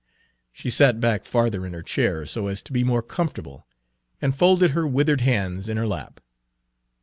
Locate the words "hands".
5.21-5.69